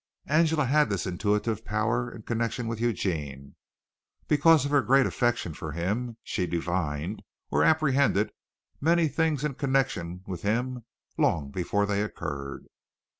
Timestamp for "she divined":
6.23-7.21